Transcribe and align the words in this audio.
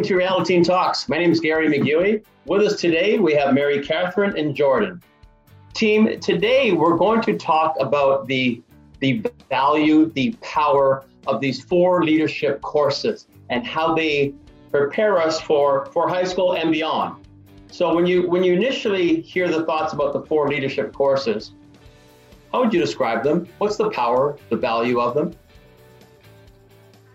welcome 0.00 0.08
to 0.08 0.16
Reality 0.16 0.54
Teen 0.54 0.64
Talks. 0.64 1.10
My 1.10 1.18
name 1.18 1.30
is 1.30 1.40
Gary 1.40 1.68
McGuey. 1.68 2.24
With 2.46 2.62
us 2.62 2.80
today, 2.80 3.18
we 3.18 3.34
have 3.34 3.52
Mary 3.52 3.84
Catherine 3.84 4.34
and 4.34 4.56
Jordan. 4.56 5.02
Team, 5.74 6.18
today 6.20 6.72
we're 6.72 6.96
going 6.96 7.20
to 7.20 7.36
talk 7.36 7.76
about 7.78 8.26
the, 8.26 8.62
the 9.00 9.22
value, 9.50 10.10
the 10.12 10.32
power 10.40 11.04
of 11.26 11.42
these 11.42 11.62
four 11.62 12.02
leadership 12.02 12.62
courses 12.62 13.26
and 13.50 13.66
how 13.66 13.94
they 13.94 14.32
prepare 14.70 15.18
us 15.18 15.38
for, 15.38 15.84
for 15.92 16.08
high 16.08 16.24
school 16.24 16.54
and 16.54 16.72
beyond. 16.72 17.22
So 17.70 17.94
when 17.94 18.06
you 18.06 18.26
when 18.26 18.42
you 18.42 18.54
initially 18.54 19.20
hear 19.20 19.50
the 19.50 19.66
thoughts 19.66 19.92
about 19.92 20.14
the 20.14 20.22
four 20.22 20.48
leadership 20.48 20.94
courses, 20.94 21.52
how 22.52 22.60
would 22.60 22.72
you 22.72 22.80
describe 22.80 23.22
them? 23.22 23.46
What's 23.58 23.76
the 23.76 23.90
power, 23.90 24.38
the 24.48 24.56
value 24.56 24.98
of 24.98 25.12
them? 25.12 25.36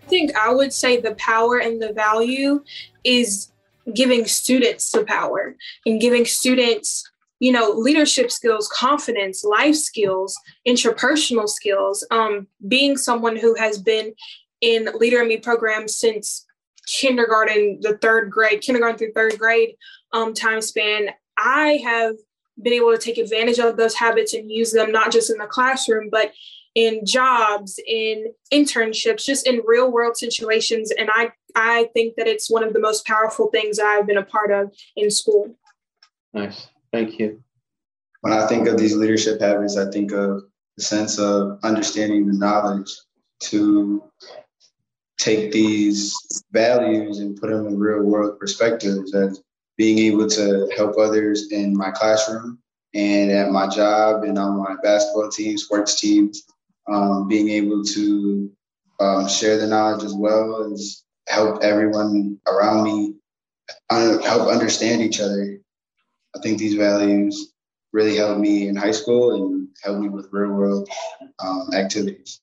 I 0.06 0.08
think 0.08 0.36
I 0.36 0.54
would 0.54 0.72
say 0.72 1.00
the 1.00 1.16
power 1.16 1.58
and 1.58 1.82
the 1.82 1.92
value 1.92 2.62
is 3.02 3.50
giving 3.92 4.24
students 4.26 4.90
the 4.92 5.04
power 5.04 5.56
and 5.84 6.00
giving 6.00 6.24
students 6.24 7.08
you 7.40 7.50
know 7.52 7.70
leadership 7.70 8.30
skills 8.30 8.68
confidence 8.68 9.44
life 9.44 9.74
skills 9.74 10.38
interpersonal 10.66 11.48
skills. 11.48 12.06
Um, 12.10 12.46
being 12.68 12.96
someone 12.96 13.36
who 13.36 13.54
has 13.56 13.78
been 13.78 14.14
in 14.60 14.88
leader 14.94 15.22
in 15.22 15.28
me 15.28 15.38
programs 15.38 15.96
since 15.96 16.46
kindergarten 16.86 17.80
the 17.80 17.98
third 17.98 18.30
grade 18.30 18.60
kindergarten 18.60 18.96
through 18.96 19.12
third 19.12 19.36
grade 19.38 19.74
um, 20.12 20.32
time 20.34 20.60
span 20.60 21.08
i 21.36 21.80
have 21.84 22.14
been 22.62 22.72
able 22.72 22.92
to 22.92 22.98
take 22.98 23.18
advantage 23.18 23.58
of 23.58 23.76
those 23.76 23.94
habits 23.94 24.34
and 24.34 24.50
use 24.50 24.70
them 24.70 24.92
not 24.92 25.10
just 25.10 25.30
in 25.30 25.36
the 25.36 25.46
classroom 25.46 26.08
but 26.10 26.32
in 26.76 27.04
jobs 27.04 27.80
in 27.88 28.26
internships 28.52 29.24
just 29.24 29.46
in 29.46 29.62
real 29.66 29.90
world 29.90 30.16
situations. 30.16 30.92
And 30.96 31.10
i 31.12 31.32
i 31.56 31.88
think 31.94 32.14
that 32.16 32.28
it's 32.28 32.50
one 32.50 32.62
of 32.62 32.72
the 32.72 32.80
most 32.80 33.04
powerful 33.06 33.48
things 33.48 33.80
i've 33.80 34.06
been 34.06 34.18
a 34.18 34.22
part 34.22 34.52
of 34.52 34.72
in 34.94 35.10
school. 35.10 35.56
Nice. 36.32 36.68
Thank 36.92 37.18
you. 37.18 37.42
When 38.20 38.32
i 38.32 38.46
think 38.46 38.68
of 38.68 38.78
these 38.78 38.94
leadership 38.94 39.40
habits 39.40 39.76
i 39.76 39.90
think 39.90 40.12
of 40.12 40.42
the 40.76 40.82
sense 40.82 41.18
of 41.18 41.58
understanding 41.64 42.26
the 42.26 42.34
knowledge 42.34 42.90
to 43.38 44.02
take 45.18 45.50
these 45.50 46.14
values 46.52 47.18
and 47.18 47.40
put 47.40 47.50
them 47.50 47.66
in 47.66 47.78
real 47.78 48.02
world 48.02 48.38
perspectives 48.38 49.14
and 49.14 49.38
being 49.78 49.98
able 49.98 50.28
to 50.28 50.70
help 50.76 50.98
others 50.98 51.50
in 51.50 51.76
my 51.76 51.90
classroom 51.90 52.58
and 52.94 53.30
at 53.30 53.50
my 53.50 53.68
job 53.68 54.24
and 54.24 54.38
on 54.38 54.58
my 54.58 54.74
basketball 54.82 55.28
team, 55.28 55.58
sports 55.58 56.00
teams, 56.00 56.44
um, 56.88 57.28
being 57.28 57.48
able 57.48 57.84
to 57.84 58.50
um, 59.00 59.28
share 59.28 59.58
the 59.58 59.66
knowledge 59.66 60.04
as 60.04 60.14
well 60.14 60.72
as 60.72 61.04
help 61.28 61.62
everyone 61.62 62.38
around 62.46 62.84
me 62.84 63.14
uh, 63.90 64.18
help 64.22 64.48
understand 64.48 65.02
each 65.02 65.20
other. 65.20 65.58
I 66.34 66.40
think 66.40 66.58
these 66.58 66.74
values 66.74 67.52
really 67.92 68.16
helped 68.16 68.40
me 68.40 68.68
in 68.68 68.76
high 68.76 68.92
school 68.92 69.34
and 69.34 69.68
helped 69.82 70.00
me 70.00 70.08
with 70.08 70.28
real 70.30 70.52
world 70.52 70.88
um, 71.38 71.70
activities. 71.74 72.40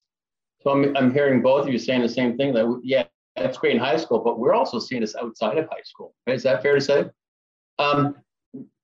So 0.61 0.71
I'm, 0.71 0.95
I'm 0.95 1.13
hearing 1.13 1.41
both 1.41 1.67
of 1.67 1.71
you 1.71 1.77
saying 1.77 2.01
the 2.01 2.09
same 2.09 2.37
thing 2.37 2.53
that, 2.53 2.81
yeah, 2.83 3.05
that's 3.35 3.57
great 3.57 3.75
in 3.75 3.79
high 3.79 3.97
school, 3.97 4.19
but 4.19 4.39
we're 4.39 4.53
also 4.53 4.79
seeing 4.79 5.01
this 5.01 5.15
outside 5.15 5.57
of 5.57 5.67
high 5.69 5.81
school. 5.83 6.13
Is 6.27 6.43
that 6.43 6.61
fair 6.61 6.75
to 6.75 6.81
say? 6.81 7.05
Um, 7.79 8.15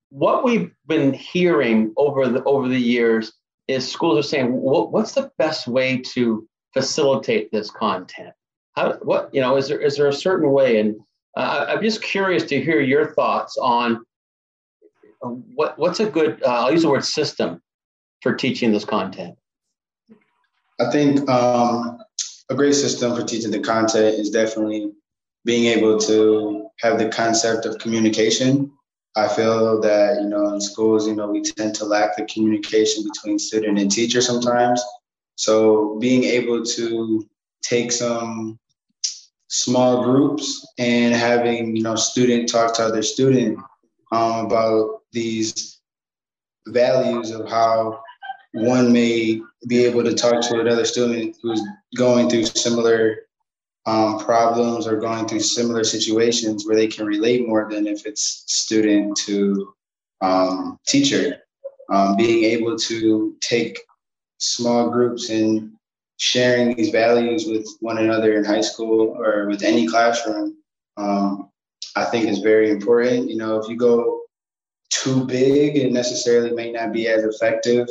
what 0.09 0.43
we've 0.43 0.71
been 0.87 1.13
hearing 1.13 1.93
over 1.97 2.27
the 2.27 2.43
over 2.43 2.67
the 2.67 2.79
years 2.79 3.31
is 3.69 3.89
schools 3.89 4.17
are 4.17 4.27
saying, 4.27 4.51
what, 4.51 4.91
what's 4.91 5.13
the 5.13 5.31
best 5.37 5.67
way 5.67 5.97
to 5.97 6.47
facilitate 6.73 7.51
this 7.51 7.69
content? 7.69 8.33
How, 8.75 8.93
what, 9.03 9.29
you 9.33 9.41
know, 9.41 9.57
is 9.57 9.67
there, 9.67 9.79
is 9.79 9.95
there 9.95 10.07
a 10.07 10.13
certain 10.13 10.51
way? 10.51 10.79
And 10.79 10.99
uh, 11.37 11.67
I'm 11.69 11.81
just 11.81 12.01
curious 12.01 12.43
to 12.45 12.59
hear 12.59 12.81
your 12.81 13.13
thoughts 13.13 13.57
on 13.57 14.03
what, 15.21 15.77
what's 15.77 15.99
a 15.99 16.09
good, 16.09 16.41
uh, 16.43 16.65
I'll 16.65 16.71
use 16.71 16.81
the 16.81 16.89
word 16.89 17.05
system 17.05 17.61
for 18.21 18.33
teaching 18.33 18.71
this 18.71 18.85
content. 18.85 19.37
I 20.79 20.89
think 20.89 21.29
um, 21.29 21.99
a 22.49 22.55
great 22.55 22.73
system 22.73 23.15
for 23.15 23.23
teaching 23.23 23.51
the 23.51 23.59
content 23.59 24.17
is 24.17 24.31
definitely 24.31 24.91
being 25.45 25.65
able 25.65 25.99
to 25.99 26.67
have 26.79 26.97
the 26.97 27.09
concept 27.09 27.65
of 27.65 27.77
communication 27.77 28.71
I 29.19 29.27
feel 29.27 29.81
that, 29.81 30.21
you 30.21 30.29
know, 30.29 30.53
in 30.53 30.61
schools, 30.61 31.07
you 31.07 31.15
know, 31.15 31.27
we 31.27 31.41
tend 31.41 31.75
to 31.75 31.85
lack 31.85 32.15
the 32.15 32.25
communication 32.25 33.03
between 33.03 33.37
student 33.37 33.77
and 33.77 33.91
teacher 33.91 34.21
sometimes. 34.21 34.81
So 35.35 35.97
being 35.99 36.23
able 36.23 36.63
to 36.63 37.27
take 37.61 37.91
some 37.91 38.59
small 39.47 40.03
groups 40.03 40.67
and 40.77 41.13
having, 41.13 41.75
you 41.75 41.83
know, 41.83 41.95
student 41.95 42.49
talk 42.49 42.73
to 42.75 42.83
other 42.83 43.03
student 43.03 43.59
um, 44.11 44.45
about 44.45 45.01
these 45.11 45.79
values 46.67 47.31
of 47.31 47.49
how 47.49 48.01
one 48.53 48.91
may 48.93 49.41
be 49.67 49.85
able 49.85 50.03
to 50.03 50.13
talk 50.13 50.41
to 50.41 50.59
another 50.59 50.85
student 50.85 51.35
who's 51.41 51.61
going 51.95 52.29
through 52.29 52.45
similar 52.45 53.28
um, 53.89 54.19
problems 54.19 54.85
or 54.85 54.97
going 54.97 55.27
through 55.27 55.39
similar 55.39 55.83
situations 55.83 56.65
where 56.65 56.75
they 56.75 56.87
can 56.87 57.07
relate 57.07 57.47
more 57.47 57.67
than 57.69 57.87
if 57.87 58.05
it's 58.05 58.43
student 58.45 59.17
to 59.17 59.73
um, 60.21 60.77
teacher. 60.85 61.37
Um, 61.89 62.15
being 62.15 62.43
able 62.43 62.77
to 62.77 63.35
take 63.41 63.79
small 64.37 64.91
groups 64.91 65.31
and 65.31 65.71
sharing 66.17 66.75
these 66.75 66.91
values 66.91 67.47
with 67.47 67.67
one 67.79 67.97
another 67.97 68.33
in 68.33 68.45
high 68.45 68.61
school 68.61 69.17
or 69.17 69.47
with 69.47 69.63
any 69.63 69.87
classroom, 69.87 70.55
um, 70.97 71.49
I 71.95 72.05
think 72.05 72.27
is 72.27 72.39
very 72.39 72.69
important. 72.69 73.27
You 73.27 73.37
know, 73.37 73.57
if 73.57 73.67
you 73.67 73.75
go 73.75 74.21
too 74.91 75.25
big, 75.25 75.77
it 75.77 75.91
necessarily 75.91 76.51
may 76.51 76.71
not 76.71 76.93
be 76.93 77.07
as 77.07 77.23
effective. 77.23 77.87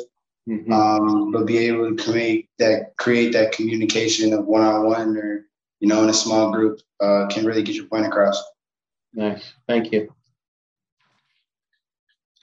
Mm-hmm. 0.49 0.73
Um, 0.73 1.33
but 1.33 1.45
be 1.45 1.59
able 1.59 1.95
to 1.95 2.03
create 2.03 2.49
that 2.59 2.97
create 2.97 3.35
that 3.35 3.53
communication 3.53 4.33
of 4.33 4.47
one 4.47 4.63
on 4.63 4.87
one 4.87 5.17
or 5.19 5.45
you 5.81 5.89
know, 5.89 6.03
in 6.03 6.09
a 6.09 6.15
small 6.15 6.51
group 6.53 6.81
uh, 7.01 7.27
can 7.29 7.45
really 7.45 7.63
get 7.63 7.75
your 7.75 7.87
point 7.87 8.07
across. 8.07 8.43
Nice. 9.13 9.53
Thank 9.67 9.93
you. 9.93 10.13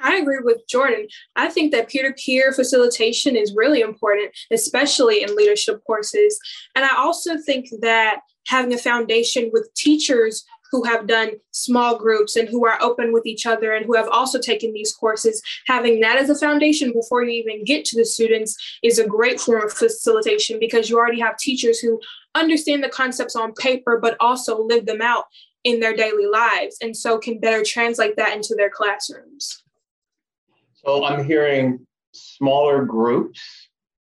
I 0.02 0.18
agree 0.18 0.40
with 0.42 0.68
Jordan. 0.68 1.08
I 1.36 1.50
think 1.50 1.72
that 1.72 1.90
peer 1.90 2.08
to 2.08 2.14
peer 2.14 2.52
facilitation 2.52 3.36
is 3.36 3.56
really 3.56 3.82
important, 3.82 4.32
especially 4.52 5.24
in 5.24 5.36
leadership 5.36 5.82
courses. 5.86 6.38
And 6.76 6.86
I 6.86 6.96
also 6.96 7.38
think 7.38 7.68
that 7.82 8.20
having 8.48 8.74
a 8.74 8.78
foundation 8.78 9.50
with 9.52 9.74
teachers 9.76 10.46
who 10.72 10.84
have 10.84 11.08
done 11.08 11.32
small 11.52 11.98
groups 11.98 12.36
and 12.36 12.50
who 12.50 12.66
are 12.66 12.78
open 12.82 13.14
with 13.14 13.26
each 13.26 13.46
other 13.46 13.74
and 13.74 13.86
who 13.86 13.96
have 13.96 14.10
also 14.10 14.40
taken 14.40 14.74
these 14.74 14.92
courses, 14.92 15.42
having 15.68 16.02
that 16.02 16.18
as 16.18 16.30
a 16.30 16.36
foundation 16.36 16.92
before 16.92 17.24
you 17.24 17.32
even 17.32 17.64
get 17.64 17.86
to 17.86 17.98
the 17.98 18.06
students 18.06 18.58
is 18.84 19.00
a 19.00 19.08
great 19.08 19.40
form 19.40 19.64
of 19.64 19.72
facilitation 19.72 20.60
because 20.60 20.90
you 20.90 20.98
already 20.98 21.20
have 21.20 21.38
teachers 21.38 21.80
who 21.80 22.00
understand 22.36 22.84
the 22.84 22.90
concepts 22.90 23.36
on 23.36 23.54
paper, 23.54 24.00
but 24.02 24.18
also 24.20 24.62
live 24.62 24.86
them 24.86 25.02
out 25.02 25.26
in 25.64 25.80
their 25.80 25.96
daily 25.96 26.28
lives 26.28 26.78
and 26.82 26.96
so 26.96 27.18
can 27.18 27.40
better 27.40 27.64
translate 27.66 28.16
that 28.18 28.36
into 28.36 28.54
their 28.56 28.70
classrooms. 28.70 29.64
So 30.76 31.04
I'm 31.04 31.26
hearing 31.26 31.86
smaller 32.14 32.86
groups. 32.86 33.42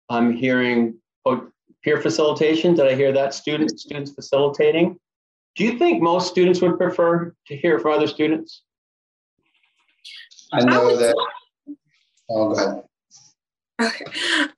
I'm 0.08 0.32
hearing 0.32 0.94
oh, 1.26 1.48
peer 1.82 2.00
facilitation. 2.00 2.74
Did 2.74 2.86
I 2.86 2.94
hear 2.94 3.12
that? 3.12 3.34
Students, 3.34 3.82
students 3.82 4.12
facilitating. 4.12 4.98
Do 5.56 5.64
you 5.64 5.76
think 5.76 6.00
most 6.00 6.30
students 6.30 6.62
would 6.62 6.78
prefer 6.78 7.34
to 7.48 7.56
hear 7.56 7.80
from 7.80 7.94
other 7.94 8.06
students? 8.06 8.62
I 10.52 10.64
know 10.64 10.90
I 10.90 10.96
that. 10.96 11.26
Oh, 12.30 12.54
go 12.54 12.60
ahead. 12.60 12.82
Okay. 13.80 14.04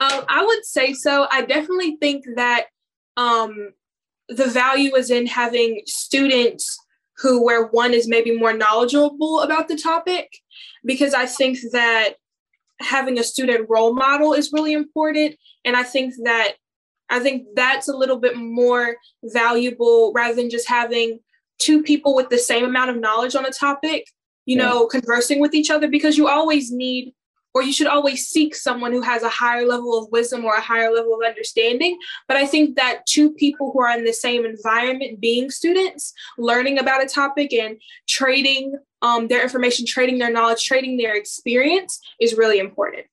Um, 0.01 0.25
I 0.31 0.43
would 0.43 0.65
say 0.65 0.95
so. 0.95 1.27
I 1.31 1.43
definitely 1.43 1.97
think 2.01 2.25
that 2.37 2.69
um, 3.17 3.71
the 4.29 4.47
value 4.47 4.95
is 4.95 5.11
in 5.11 5.27
having 5.27 5.83
students 5.87 6.79
who, 7.19 7.45
where 7.45 7.67
one 7.67 7.93
is 7.93 8.09
maybe 8.09 8.37
more 8.37 8.53
knowledgeable 8.53 9.41
about 9.41 9.69
the 9.69 9.77
topic, 9.77 10.29
because 10.85 11.13
I 11.15 11.27
think 11.27 11.59
that 11.73 12.15
having 12.81 13.19
a 13.19 13.25
student 13.25 13.69
role 13.69 13.95
model 13.95 14.33
is 14.33 14.53
really 14.53 14.73
important. 14.73 15.37
And 15.65 15.77
I 15.77 15.83
think 15.83 16.15
that 16.25 16.55
I 17.11 17.19
think 17.19 17.45
that's 17.55 17.89
a 17.89 17.97
little 17.97 18.19
bit 18.19 18.37
more 18.37 18.97
valuable 19.25 20.13
rather 20.15 20.35
than 20.35 20.49
just 20.49 20.69
having 20.69 21.19
two 21.59 21.83
people 21.83 22.15
with 22.15 22.31
the 22.31 22.39
same 22.39 22.65
amount 22.65 22.91
of 22.91 22.97
knowledge 22.97 23.35
on 23.35 23.45
a 23.45 23.51
topic, 23.51 24.07
you 24.47 24.57
yeah. 24.57 24.65
know, 24.65 24.87
conversing 24.87 25.41
with 25.41 25.53
each 25.53 25.71
other 25.71 25.89
because 25.89 26.17
you 26.17 26.29
always 26.29 26.71
need 26.71 27.13
or 27.55 27.63
you 27.63 27.73
should 27.73 27.87
always 27.87 28.27
seek 28.27 28.55
someone 28.55 28.93
who 28.93 29.03
has 29.03 29.23
a 29.23 29.29
higher 29.29 29.67
level 29.67 29.99
of 29.99 30.11
wisdom 30.11 30.45
or 30.45 30.55
a 30.55 30.61
higher 30.61 30.93
level 30.93 31.15
of 31.15 31.27
understanding. 31.27 31.99
But 32.29 32.37
I 32.37 32.47
think 32.47 32.77
that 32.77 33.07
two 33.07 33.33
people 33.33 33.73
who 33.73 33.81
are 33.81 33.97
in 33.97 34.05
the 34.05 34.13
same 34.13 34.45
environment, 34.45 35.21
being 35.21 35.51
students, 35.51 36.13
learning 36.39 36.79
about 36.79 37.03
a 37.03 37.07
topic 37.07 37.53
and 37.53 37.81
trading 38.09 38.75
um, 39.03 39.29
their 39.29 39.43
information, 39.43 39.87
trading 39.87 40.19
their 40.19 40.31
knowledge, 40.31 40.65
trading 40.65 40.97
their 40.97 41.17
experience 41.17 42.01
is 42.21 42.37
really 42.37 42.59
important. 42.59 43.07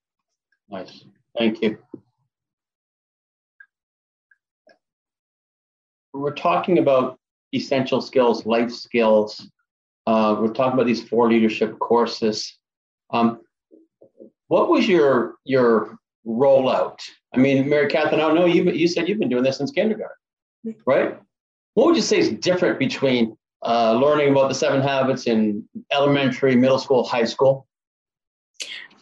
Nice. 0.69 1.05
Thank 1.37 1.61
you. 1.61 1.77
we're 6.17 6.33
talking 6.33 6.79
about 6.79 7.19
essential 7.53 8.01
skills, 8.01 8.45
life 8.45 8.71
skills. 8.71 9.49
Uh, 10.05 10.35
we're 10.39 10.53
talking 10.53 10.73
about 10.73 10.85
these 10.85 11.03
four 11.07 11.29
leadership 11.29 11.77
courses. 11.79 12.57
Um, 13.11 13.41
what 14.47 14.69
was 14.69 14.87
your 14.87 15.35
your 15.43 15.97
rollout? 16.25 16.99
I 17.33 17.37
mean, 17.37 17.69
Mary 17.69 17.89
Catherine, 17.89 18.21
I 18.21 18.31
know 18.33 18.45
you, 18.45 18.63
you 18.71 18.87
said 18.87 19.07
you've 19.07 19.19
been 19.19 19.29
doing 19.29 19.43
this 19.43 19.57
since 19.57 19.71
kindergarten, 19.71 20.15
right? 20.85 21.17
What 21.73 21.87
would 21.87 21.95
you 21.95 22.01
say 22.01 22.17
is 22.19 22.29
different 22.29 22.79
between 22.79 23.37
uh, 23.63 23.93
learning 23.93 24.31
about 24.31 24.49
the 24.49 24.55
seven 24.55 24.81
habits 24.81 25.27
in 25.27 25.67
elementary, 25.91 26.55
middle 26.55 26.79
school, 26.79 27.03
high 27.03 27.25
school? 27.25 27.67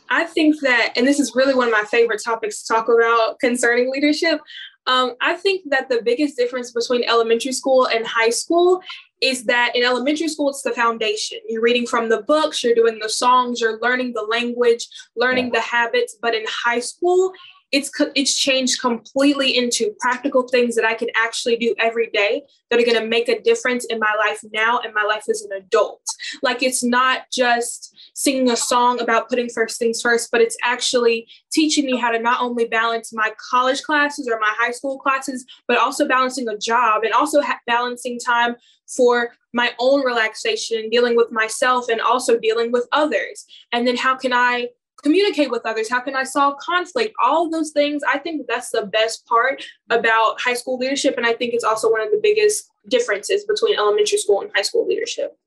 I 0.09 0.25
think 0.25 0.59
that, 0.61 0.93
and 0.95 1.07
this 1.07 1.19
is 1.19 1.33
really 1.35 1.55
one 1.55 1.67
of 1.67 1.71
my 1.71 1.83
favorite 1.89 2.21
topics 2.23 2.63
to 2.63 2.73
talk 2.73 2.89
about 2.89 3.39
concerning 3.39 3.91
leadership. 3.91 4.39
Um, 4.87 5.15
I 5.21 5.33
think 5.33 5.63
that 5.69 5.89
the 5.89 6.01
biggest 6.03 6.37
difference 6.37 6.71
between 6.71 7.03
elementary 7.05 7.53
school 7.53 7.87
and 7.87 8.05
high 8.05 8.29
school 8.29 8.81
is 9.25 9.45
that 9.45 9.71
in 9.75 9.83
elementary 9.83 10.27
school, 10.27 10.49
it's 10.49 10.61
the 10.61 10.71
foundation. 10.71 11.39
You're 11.47 11.61
reading 11.61 11.87
from 11.87 12.09
the 12.09 12.21
books, 12.21 12.63
you're 12.63 12.75
doing 12.75 12.99
the 12.99 13.09
songs, 13.09 13.59
you're 13.59 13.79
learning 13.79 14.13
the 14.13 14.21
language, 14.21 14.87
learning 15.15 15.51
the 15.51 15.61
habits. 15.61 16.15
But 16.21 16.35
in 16.35 16.45
high 16.47 16.79
school, 16.79 17.33
it's 17.75 17.91
it's 18.15 18.33
changed 18.33 18.79
completely 18.79 19.57
into 19.57 19.93
practical 19.99 20.47
things 20.47 20.75
that 20.75 20.85
I 20.85 20.93
can 20.93 21.09
actually 21.13 21.57
do 21.57 21.75
every 21.77 22.09
day 22.11 22.43
that 22.69 22.79
are 22.79 22.85
going 22.85 22.97
to 22.97 23.05
make 23.05 23.27
a 23.27 23.41
difference 23.41 23.83
in 23.83 23.99
my 23.99 24.15
life 24.17 24.39
now 24.53 24.79
and 24.79 24.93
my 24.93 25.03
life 25.03 25.25
as 25.29 25.41
an 25.41 25.51
adult. 25.51 26.01
Like 26.41 26.63
it's 26.63 26.85
not 26.85 27.23
just 27.33 27.93
singing 28.13 28.49
a 28.49 28.55
song 28.55 29.01
about 29.01 29.27
putting 29.27 29.49
first 29.49 29.77
things 29.77 30.01
first, 30.01 30.31
but 30.31 30.39
it's 30.39 30.55
actually 30.63 31.27
teaching 31.51 31.85
me 31.85 31.97
how 31.97 32.11
to 32.11 32.19
not 32.19 32.41
only 32.41 32.63
balance 32.63 33.11
my 33.13 33.33
college 33.51 33.83
classes 33.83 34.29
or 34.31 34.39
my 34.39 34.53
high 34.57 34.71
school 34.71 34.97
classes, 34.97 35.45
but 35.67 35.77
also 35.77 36.07
balancing 36.07 36.47
a 36.47 36.57
job 36.57 37.03
and 37.03 37.11
also 37.11 37.41
ha- 37.41 37.59
balancing 37.67 38.17
time 38.17 38.55
for 38.87 39.31
my 39.51 39.73
own 39.79 40.05
relaxation, 40.05 40.89
dealing 40.89 41.17
with 41.17 41.29
myself 41.29 41.89
and 41.89 41.99
also 41.99 42.39
dealing 42.39 42.71
with 42.71 42.87
others. 42.93 43.45
And 43.73 43.85
then 43.85 43.97
how 43.97 44.15
can 44.15 44.31
I 44.31 44.69
communicate 45.05 45.51
with 45.51 45.61
others? 45.65 45.87
How 45.87 45.99
can 45.99 46.15
I 46.15 46.23
solve 46.23 46.57
conflict? 46.57 47.13
All 47.23 47.47
those 47.47 47.69
things. 47.69 48.01
I 48.07 48.17
think 48.17 48.47
that's 48.47 48.71
the 48.71 48.87
best 48.87 49.25
part 49.27 49.63
about 49.91 50.41
high 50.41 50.55
school 50.55 50.77
leadership. 50.77 51.15
And 51.15 51.27
I 51.27 51.33
think 51.33 51.53
it's 51.53 51.63
also 51.63 51.91
one 51.91 52.01
of 52.01 52.09
the 52.09 52.19
biggest 52.21 52.71
differences 52.89 53.45
between 53.45 53.77
elementary 53.77 54.17
school 54.17 54.41
and 54.41 54.49
high 54.55 54.63
school 54.63 54.87
leadership. 54.87 55.37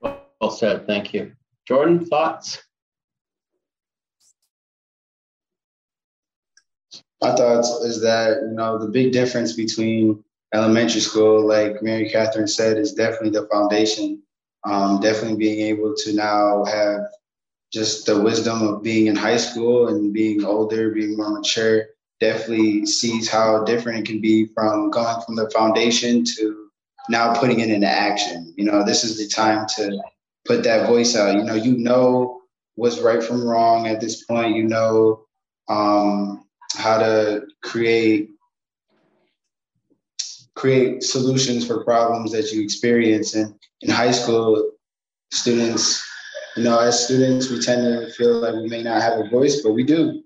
Well 0.00 0.50
said. 0.50 0.86
Thank 0.86 1.12
you. 1.12 1.32
Jordan, 1.66 2.06
thoughts? 2.06 2.62
My 7.20 7.34
thoughts 7.34 7.70
is 7.82 8.00
that, 8.02 8.38
you 8.42 8.54
know, 8.54 8.78
the 8.78 8.88
big 8.88 9.12
difference 9.12 9.52
between 9.52 10.22
elementary 10.54 11.00
school, 11.00 11.44
like 11.44 11.82
Mary 11.82 12.08
Catherine 12.08 12.48
said, 12.48 12.78
is 12.78 12.92
definitely 12.94 13.30
the 13.30 13.48
foundation. 13.48 14.22
Um, 14.64 15.00
definitely 15.00 15.38
being 15.38 15.66
able 15.66 15.92
to 15.96 16.14
now 16.14 16.64
have 16.66 17.00
just 17.72 18.06
the 18.06 18.20
wisdom 18.20 18.62
of 18.62 18.82
being 18.82 19.06
in 19.06 19.16
high 19.16 19.36
school 19.36 19.88
and 19.88 20.12
being 20.12 20.44
older, 20.44 20.90
being 20.90 21.16
more 21.16 21.30
mature, 21.30 21.86
definitely 22.20 22.86
sees 22.86 23.28
how 23.28 23.64
different 23.64 24.00
it 24.00 24.06
can 24.06 24.20
be 24.20 24.46
from 24.54 24.90
going 24.90 25.20
from 25.24 25.36
the 25.36 25.50
foundation 25.50 26.24
to 26.24 26.68
now 27.08 27.34
putting 27.34 27.60
it 27.60 27.70
into 27.70 27.86
action. 27.86 28.52
You 28.56 28.64
know, 28.64 28.84
this 28.84 29.04
is 29.04 29.18
the 29.18 29.26
time 29.26 29.66
to 29.76 30.00
put 30.44 30.62
that 30.64 30.86
voice 30.86 31.16
out. 31.16 31.34
You 31.34 31.44
know, 31.44 31.54
you 31.54 31.76
know 31.76 32.42
what's 32.74 33.00
right 33.00 33.22
from 33.22 33.46
wrong 33.46 33.86
at 33.86 34.00
this 34.00 34.24
point. 34.24 34.54
You 34.54 34.64
know 34.64 35.24
um, 35.68 36.44
how 36.74 36.98
to 36.98 37.46
create 37.62 38.30
create 40.54 41.02
solutions 41.02 41.66
for 41.66 41.82
problems 41.82 42.30
that 42.32 42.52
you 42.52 42.62
experience. 42.62 43.34
And 43.34 43.54
in 43.80 43.90
high 43.90 44.10
school, 44.10 44.70
students 45.32 46.06
you 46.56 46.64
know, 46.64 46.78
as 46.78 47.04
students, 47.04 47.50
we 47.50 47.60
tend 47.60 47.82
to 47.82 48.12
feel 48.12 48.40
like 48.40 48.54
we 48.54 48.68
may 48.68 48.82
not 48.82 49.00
have 49.00 49.18
a 49.18 49.28
voice, 49.28 49.62
but 49.62 49.72
we 49.72 49.84
do. 49.84 50.22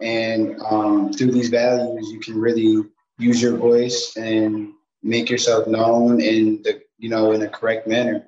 And 0.00 0.60
um, 0.62 1.12
through 1.12 1.32
these 1.32 1.48
values, 1.48 2.10
you 2.10 2.20
can 2.20 2.40
really 2.40 2.84
use 3.18 3.42
your 3.42 3.56
voice 3.56 4.16
and 4.16 4.72
make 5.02 5.30
yourself 5.30 5.66
known 5.66 6.20
in 6.20 6.62
the, 6.62 6.80
you 6.98 7.08
know, 7.08 7.32
in 7.32 7.42
a 7.42 7.48
correct 7.48 7.86
manner. 7.86 8.26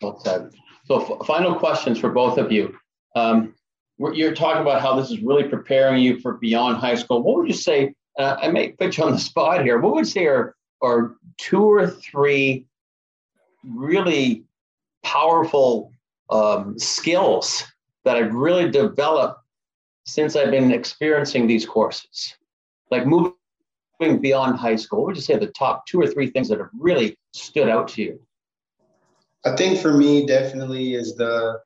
Well 0.00 0.20
said. 0.20 0.50
So, 0.86 1.02
f- 1.02 1.26
final 1.26 1.54
questions 1.54 1.98
for 1.98 2.10
both 2.10 2.38
of 2.38 2.52
you. 2.52 2.76
Um, 3.14 3.54
you're 3.98 4.34
talking 4.34 4.62
about 4.62 4.82
how 4.82 4.94
this 4.94 5.10
is 5.10 5.20
really 5.20 5.44
preparing 5.44 6.02
you 6.02 6.20
for 6.20 6.34
beyond 6.34 6.78
high 6.78 6.94
school. 6.94 7.22
What 7.22 7.36
would 7.36 7.48
you 7.48 7.54
say? 7.54 7.94
Uh, 8.18 8.36
I 8.40 8.48
may 8.48 8.72
put 8.72 8.96
you 8.96 9.04
on 9.04 9.12
the 9.12 9.18
spot 9.18 9.62
here. 9.62 9.78
What 9.78 9.94
would 9.94 10.06
you 10.06 10.10
say 10.10 10.26
are, 10.26 10.54
are 10.82 11.16
two 11.38 11.64
or 11.64 11.86
three 11.86 12.66
really 13.64 14.44
powerful 15.02 15.92
um, 16.30 16.78
skills 16.78 17.64
that 18.04 18.16
I've 18.16 18.34
really 18.34 18.70
developed 18.70 19.40
since 20.04 20.36
I've 20.36 20.50
been 20.50 20.72
experiencing 20.72 21.46
these 21.46 21.66
courses. 21.66 22.34
Like 22.90 23.06
moving 23.06 23.34
beyond 24.20 24.56
high 24.56 24.76
school, 24.76 25.00
what 25.00 25.06
would 25.08 25.16
you 25.16 25.22
say 25.22 25.36
the 25.36 25.48
top 25.48 25.86
two 25.86 26.00
or 26.00 26.06
three 26.06 26.30
things 26.30 26.48
that 26.48 26.58
have 26.58 26.70
really 26.78 27.18
stood 27.32 27.68
out 27.68 27.88
to 27.88 28.02
you? 28.02 28.20
I 29.44 29.54
think 29.56 29.80
for 29.80 29.92
me, 29.92 30.26
definitely 30.26 30.94
is 30.94 31.16
the 31.16 31.60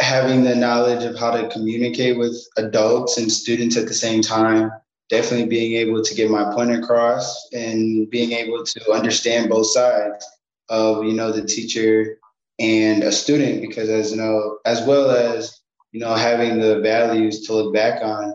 having 0.00 0.44
the 0.44 0.54
knowledge 0.54 1.04
of 1.04 1.18
how 1.18 1.30
to 1.30 1.48
communicate 1.48 2.18
with 2.18 2.36
adults 2.56 3.18
and 3.18 3.30
students 3.30 3.76
at 3.76 3.88
the 3.88 3.94
same 3.94 4.22
time. 4.22 4.70
Definitely 5.08 5.46
being 5.46 5.74
able 5.76 6.02
to 6.02 6.14
get 6.14 6.30
my 6.30 6.52
point 6.54 6.72
across 6.72 7.48
and 7.52 8.08
being 8.10 8.32
able 8.32 8.62
to 8.64 8.92
understand 8.92 9.48
both 9.48 9.66
sides 9.66 10.24
of 10.68 11.04
you 11.04 11.14
know 11.14 11.32
the 11.32 11.42
teacher 11.42 12.17
and 12.58 13.04
a 13.04 13.12
student 13.12 13.60
because 13.60 13.88
as 13.88 14.10
you 14.10 14.16
know 14.16 14.58
as 14.64 14.82
well 14.84 15.10
as 15.10 15.60
you 15.92 16.00
know 16.00 16.14
having 16.14 16.58
the 16.58 16.80
values 16.80 17.46
to 17.46 17.52
look 17.52 17.72
back 17.72 18.02
on 18.02 18.34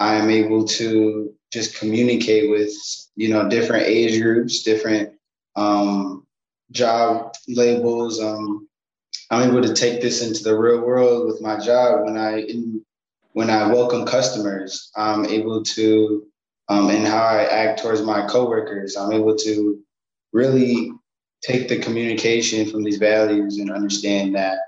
i 0.00 0.14
am 0.14 0.30
able 0.30 0.64
to 0.64 1.32
just 1.52 1.78
communicate 1.78 2.50
with 2.50 2.72
you 3.16 3.28
know 3.28 3.48
different 3.48 3.84
age 3.86 4.20
groups 4.20 4.62
different 4.62 5.10
um, 5.56 6.26
job 6.72 7.32
labels. 7.48 8.20
Um, 8.20 8.68
i'm 9.30 9.48
able 9.48 9.62
to 9.62 9.74
take 9.74 10.00
this 10.00 10.26
into 10.26 10.42
the 10.42 10.58
real 10.58 10.80
world 10.80 11.26
with 11.26 11.40
my 11.40 11.58
job 11.58 12.04
when 12.04 12.18
i 12.18 12.46
when 13.32 13.50
i 13.50 13.66
welcome 13.66 14.06
customers. 14.06 14.90
I'm 14.96 15.26
able 15.26 15.62
to 15.62 16.26
um, 16.68 16.88
and 16.88 17.06
how 17.06 17.22
i 17.22 17.44
act 17.44 17.82
towards 17.82 18.02
my 18.02 18.26
coworkers. 18.26 18.96
I'm 18.96 19.12
able 19.12 19.36
to 19.36 19.78
really 20.32 20.90
take 21.44 21.68
the 21.68 21.78
communication 21.78 22.70
from 22.70 22.82
these 22.82 22.98
values 22.98 23.58
and 23.58 23.70
understand 23.70 24.34
that 24.34 24.58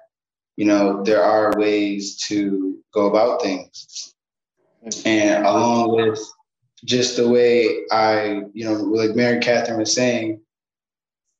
you 0.56 0.66
know 0.66 1.02
there 1.02 1.22
are 1.22 1.58
ways 1.58 2.16
to 2.28 2.78
go 2.92 3.06
about 3.06 3.42
things. 3.42 4.14
And 5.04 5.44
along 5.44 5.96
with 5.96 6.20
just 6.84 7.16
the 7.16 7.28
way 7.28 7.84
i 7.90 8.42
you 8.52 8.64
know 8.64 8.74
like 8.74 9.16
mary 9.16 9.40
catherine 9.40 9.78
was 9.78 9.92
saying 9.92 10.40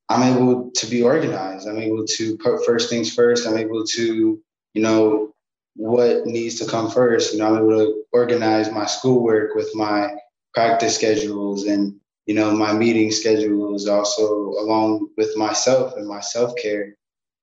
i'm 0.08 0.34
able 0.34 0.70
to 0.74 0.86
be 0.86 1.02
organized. 1.02 1.68
I'm 1.68 1.78
able 1.78 2.04
to 2.06 2.38
put 2.38 2.64
first 2.64 2.88
things 2.88 3.14
first. 3.14 3.46
I'm 3.46 3.58
able 3.58 3.84
to 3.84 4.42
you 4.74 4.82
know 4.82 5.32
what 5.76 6.26
needs 6.26 6.58
to 6.58 6.66
come 6.66 6.90
first. 6.90 7.32
You 7.32 7.40
know 7.40 7.48
i'm 7.48 7.56
able 7.58 7.78
to 7.78 8.04
organize 8.12 8.70
my 8.72 8.86
schoolwork 8.86 9.54
with 9.54 9.70
my 9.74 10.10
practice 10.54 10.96
schedules 10.96 11.66
and 11.66 11.94
you 12.26 12.34
know, 12.34 12.50
my 12.50 12.72
meeting 12.72 13.10
schedule 13.10 13.74
is 13.74 13.86
also 13.86 14.26
along 14.26 15.08
with 15.16 15.36
myself 15.36 15.94
and 15.96 16.06
my 16.06 16.20
self 16.20 16.54
care. 16.60 16.96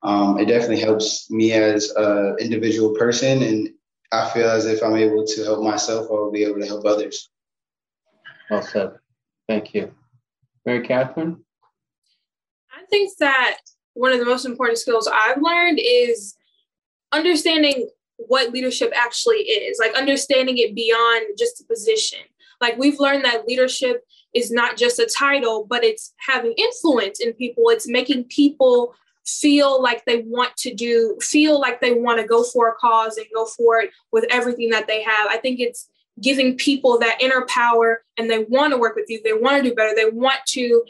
Um, 0.04 0.38
it 0.38 0.46
definitely 0.46 0.82
helps 0.82 1.32
me 1.32 1.54
as 1.54 1.90
an 1.96 2.36
individual 2.40 2.94
person, 2.96 3.42
and 3.42 3.70
I 4.12 4.30
feel 4.30 4.50
as 4.50 4.66
if 4.66 4.84
I'm 4.84 4.98
able 4.98 5.26
to 5.26 5.44
help 5.44 5.64
myself, 5.64 6.08
I 6.10 6.14
will 6.14 6.32
be 6.32 6.44
able 6.44 6.60
to 6.60 6.68
help 6.68 6.86
others. 6.86 7.30
Well 8.50 8.62
said. 8.62 8.92
Thank 9.48 9.74
you, 9.74 9.94
Mary 10.66 10.86
Catherine. 10.86 11.44
I 12.72 12.86
think 12.90 13.16
that 13.20 13.60
one 13.94 14.12
of 14.12 14.20
the 14.20 14.26
most 14.26 14.46
important 14.46 14.80
skills 14.80 15.08
I've 15.08 15.42
learned 15.42 15.80
is 15.82 16.36
understanding 17.14 17.90
what 18.18 18.52
leadership 18.52 18.92
actually 18.94 19.38
is, 19.38 19.80
like 19.80 19.96
understanding 19.96 20.58
it 20.58 20.76
beyond 20.76 21.38
just 21.38 21.62
a 21.62 21.66
position. 21.66 22.20
Like 22.60 22.78
we've 22.78 23.00
learned 23.00 23.24
that 23.24 23.48
leadership 23.48 24.04
is 24.34 24.52
not 24.52 24.78
just 24.78 25.00
a 25.00 25.06
title, 25.06 25.66
but 25.70 25.84
it's 25.84 26.14
having 26.18 26.54
influence 26.54 27.20
in 27.20 27.34
people. 27.34 27.70
It's 27.70 27.88
making 27.88 28.26
people 28.26 28.96
feel 29.26 29.82
like 29.82 30.04
they 30.06 30.24
want 30.24 30.56
to 30.58 30.74
do, 30.74 31.18
feel 31.22 31.60
like 31.60 31.80
they 31.80 31.94
want 31.94 32.20
to 32.20 32.28
go 32.28 32.44
for 32.44 32.70
a 32.70 32.76
cause 32.76 33.18
and 33.18 33.28
go 33.34 33.46
for 33.46 33.80
it 33.80 33.92
with 34.12 34.26
everything 34.30 34.70
that 34.70 34.88
they 34.88 35.02
have. 35.02 35.28
I 35.30 35.38
think 35.38 35.60
it's 35.60 35.90
giving 36.22 36.58
people 36.58 37.00
that 37.00 37.22
inner 37.22 37.46
power 37.48 38.04
and 38.18 38.30
they 38.30 38.44
want 38.46 38.72
to 38.72 38.78
work 38.78 38.96
with 38.96 39.06
you. 39.10 39.22
They 39.24 39.34
want 39.34 39.64
to 39.64 39.70
do 39.70 39.76
better. 39.76 39.96
They 39.96 40.10
want 40.10 40.40
to 40.50 40.84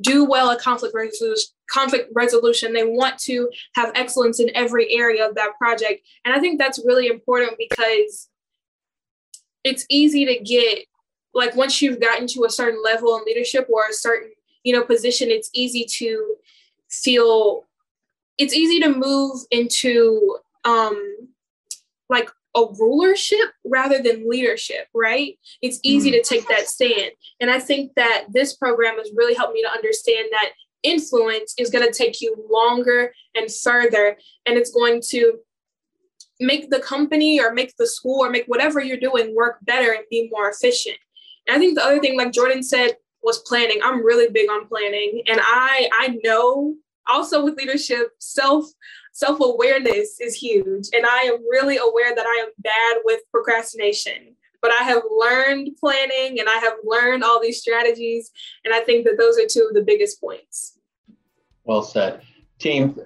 do 0.00 0.24
well 0.24 0.50
at 0.50 0.60
conflict 0.60 0.94
resolution 0.94 1.50
conflict 1.70 2.10
resolution 2.14 2.72
they 2.72 2.84
want 2.84 3.16
to 3.18 3.48
have 3.74 3.90
excellence 3.94 4.38
in 4.38 4.50
every 4.54 4.92
area 4.92 5.26
of 5.26 5.34
that 5.34 5.56
project 5.56 6.06
and 6.24 6.34
i 6.34 6.38
think 6.38 6.58
that's 6.58 6.84
really 6.84 7.06
important 7.06 7.52
because 7.56 8.28
it's 9.62 9.86
easy 9.88 10.26
to 10.26 10.38
get 10.40 10.84
like 11.34 11.54
once 11.56 11.82
you've 11.82 12.00
gotten 12.00 12.26
to 12.28 12.44
a 12.44 12.50
certain 12.50 12.82
level 12.82 13.16
in 13.16 13.24
leadership 13.24 13.66
or 13.68 13.82
a 13.88 13.92
certain 13.92 14.30
you 14.62 14.72
know 14.72 14.82
position 14.82 15.30
it's 15.30 15.50
easy 15.52 15.84
to 15.84 16.36
feel 16.90 17.64
it's 18.38 18.54
easy 18.54 18.80
to 18.80 18.88
move 18.88 19.40
into 19.50 20.38
um 20.64 21.28
like 22.08 22.30
a 22.56 22.64
rulership 22.78 23.50
rather 23.64 24.00
than 24.00 24.28
leadership, 24.28 24.86
right? 24.94 25.36
It's 25.60 25.80
easy 25.82 26.10
mm. 26.10 26.14
to 26.14 26.22
take 26.22 26.46
that 26.48 26.68
stand. 26.68 27.12
And 27.40 27.50
I 27.50 27.58
think 27.58 27.94
that 27.96 28.26
this 28.30 28.54
program 28.54 28.96
has 28.98 29.10
really 29.14 29.34
helped 29.34 29.54
me 29.54 29.62
to 29.62 29.70
understand 29.70 30.28
that 30.30 30.50
influence 30.82 31.54
is 31.58 31.70
going 31.70 31.84
to 31.84 31.92
take 31.92 32.20
you 32.20 32.36
longer 32.50 33.12
and 33.34 33.52
further, 33.52 34.16
and 34.46 34.56
it's 34.56 34.70
going 34.70 35.02
to 35.08 35.38
make 36.40 36.70
the 36.70 36.80
company 36.80 37.40
or 37.40 37.52
make 37.52 37.74
the 37.76 37.86
school 37.86 38.24
or 38.24 38.30
make 38.30 38.44
whatever 38.46 38.80
you're 38.80 38.98
doing 38.98 39.34
work 39.34 39.58
better 39.62 39.92
and 39.92 40.04
be 40.10 40.28
more 40.30 40.48
efficient. 40.48 40.98
And 41.46 41.56
I 41.56 41.58
think 41.58 41.76
the 41.76 41.84
other 41.84 42.00
thing, 42.00 42.16
like 42.16 42.32
Jordan 42.32 42.62
said, 42.62 42.96
was 43.22 43.38
planning. 43.38 43.80
I'm 43.82 44.04
really 44.04 44.30
big 44.30 44.50
on 44.50 44.66
planning, 44.66 45.22
and 45.26 45.40
I 45.42 45.88
I 45.92 46.18
know 46.22 46.76
also 47.06 47.44
with 47.44 47.56
leadership, 47.56 48.10
self 48.18 48.66
self 49.12 49.38
awareness 49.40 50.20
is 50.20 50.34
huge. 50.34 50.88
And 50.92 51.06
I 51.06 51.20
am 51.22 51.48
really 51.48 51.78
aware 51.78 52.14
that 52.14 52.26
I 52.26 52.44
am 52.44 52.48
bad 52.58 53.02
with 53.04 53.20
procrastination. 53.30 54.36
But 54.60 54.72
I 54.72 54.82
have 54.84 55.02
learned 55.10 55.76
planning 55.78 56.40
and 56.40 56.48
I 56.48 56.56
have 56.56 56.74
learned 56.84 57.22
all 57.22 57.40
these 57.40 57.60
strategies. 57.60 58.30
And 58.64 58.74
I 58.74 58.80
think 58.80 59.04
that 59.04 59.18
those 59.18 59.38
are 59.38 59.46
two 59.46 59.66
of 59.68 59.74
the 59.74 59.82
biggest 59.82 60.20
points. 60.20 60.78
Well 61.64 61.82
said. 61.82 62.22
Team, 62.58 62.98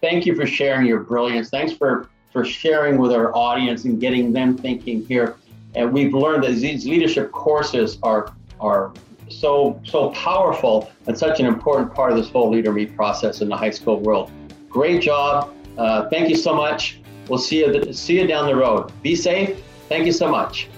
thank 0.00 0.26
you 0.26 0.36
for 0.36 0.46
sharing 0.46 0.86
your 0.86 1.00
brilliance. 1.00 1.50
Thanks 1.50 1.72
for, 1.72 2.08
for 2.32 2.44
sharing 2.44 2.98
with 2.98 3.12
our 3.12 3.34
audience 3.34 3.84
and 3.84 4.00
getting 4.00 4.32
them 4.32 4.56
thinking 4.56 5.04
here. 5.06 5.36
And 5.74 5.92
we've 5.92 6.14
learned 6.14 6.44
that 6.44 6.52
these 6.52 6.86
leadership 6.86 7.32
courses 7.32 7.98
are, 8.02 8.34
are 8.60 8.92
so 9.28 9.80
so 9.84 10.10
powerful 10.10 10.90
and 11.06 11.18
such 11.18 11.40
an 11.40 11.46
important 11.46 11.94
part 11.94 12.12
of 12.12 12.18
this 12.18 12.28
whole 12.28 12.50
leader 12.50 12.72
me 12.72 12.86
process 12.86 13.40
in 13.40 13.48
the 13.48 13.56
high 13.56 13.70
school 13.70 13.98
world. 14.00 14.30
Great 14.68 15.02
job. 15.02 15.54
Uh, 15.78 16.08
thank 16.10 16.28
you 16.28 16.36
so 16.36 16.54
much. 16.54 17.00
We'll 17.28 17.38
see 17.38 17.60
you 17.60 17.92
see 17.92 18.20
you 18.20 18.26
down 18.26 18.46
the 18.46 18.56
road. 18.56 18.92
Be 19.02 19.16
safe. 19.16 19.62
Thank 19.88 20.06
you 20.06 20.12
so 20.12 20.28
much. 20.28 20.68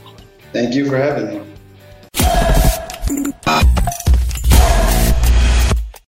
Thank 0.52 0.74
you 0.74 0.86
for 0.88 0.96
having 0.96 1.38
me. 1.38 2.70